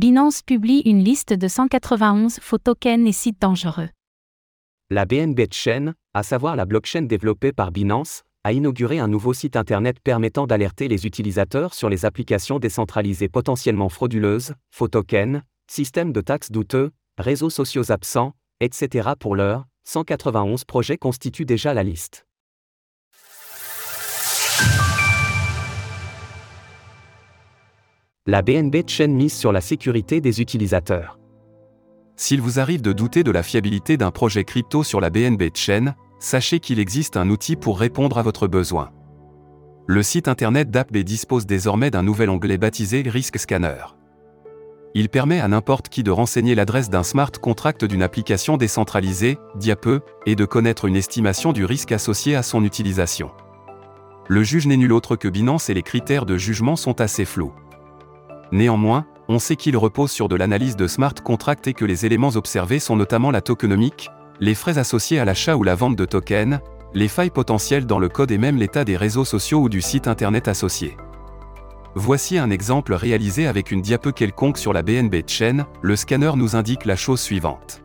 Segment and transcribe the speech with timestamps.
[0.00, 3.90] Binance publie une liste de 191 faux tokens et sites dangereux.
[4.88, 9.56] La BNB Chain, à savoir la blockchain développée par Binance, a inauguré un nouveau site
[9.56, 16.22] internet permettant d'alerter les utilisateurs sur les applications décentralisées potentiellement frauduleuses, faux tokens, systèmes de
[16.22, 19.10] taxes douteux, réseaux sociaux absents, etc.
[19.20, 22.24] Pour l'heure, 191 projets constituent déjà la liste.
[28.30, 31.18] La BNB Chain mise sur la sécurité des utilisateurs.
[32.14, 35.96] S'il vous arrive de douter de la fiabilité d'un projet crypto sur la BNB Chain,
[36.20, 38.92] sachez qu'il existe un outil pour répondre à votre besoin.
[39.88, 43.96] Le site internet d'AppB dispose désormais d'un nouvel onglet baptisé Risk Scanner.
[44.94, 50.04] Il permet à n'importe qui de renseigner l'adresse d'un smart contract d'une application décentralisée, Diape,
[50.26, 53.32] et de connaître une estimation du risque associé à son utilisation.
[54.28, 57.52] Le juge n'est nul autre que Binance et les critères de jugement sont assez flous.
[58.52, 62.30] Néanmoins, on sait qu'il repose sur de l'analyse de smart contract et que les éléments
[62.34, 66.58] observés sont notamment la tokenomique, les frais associés à l'achat ou la vente de tokens,
[66.92, 70.08] les failles potentielles dans le code et même l'état des réseaux sociaux ou du site
[70.08, 70.96] internet associé.
[71.94, 76.56] Voici un exemple réalisé avec une diapo quelconque sur la BNB Chain, le scanner nous
[76.56, 77.82] indique la chose suivante.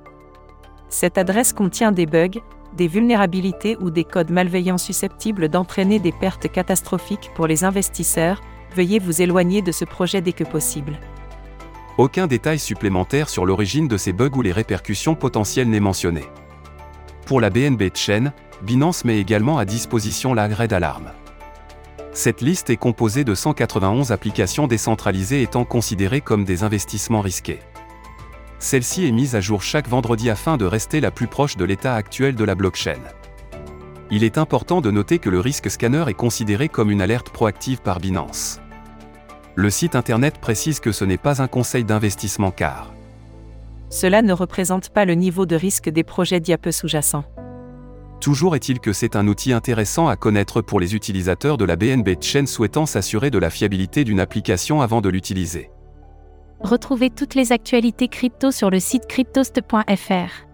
[0.89, 2.41] Cette adresse contient des bugs,
[2.75, 8.41] des vulnérabilités ou des codes malveillants susceptibles d'entraîner des pertes catastrophiques pour les investisseurs,
[8.75, 10.99] veuillez vous éloigner de ce projet dès que possible.
[11.97, 16.23] Aucun détail supplémentaire sur l'origine de ces bugs ou les répercussions potentielles n'est mentionné.
[17.25, 21.11] Pour la BNB Chain, Binance met également à disposition la grade d'alarme.
[22.11, 27.59] Cette liste est composée de 191 applications décentralisées étant considérées comme des investissements risqués.
[28.59, 31.95] Celle-ci est mise à jour chaque vendredi afin de rester la plus proche de l'état
[31.95, 33.01] actuel de la blockchain.
[34.11, 37.81] Il est important de noter que le risque scanner est considéré comme une alerte proactive
[37.81, 38.59] par Binance
[39.55, 42.91] le site internet précise que ce n'est pas un conseil d'investissement car
[43.89, 47.23] cela ne représente pas le niveau de risque des projets diape sous-jacents.
[48.19, 52.21] Toujours est-il que c'est un outil intéressant à connaître pour les utilisateurs de la BNB
[52.21, 55.69] Chain souhaitant s'assurer de la fiabilité d'une application avant de l'utiliser.
[56.59, 60.45] Retrouvez toutes les actualités crypto sur le site cryptost.fr.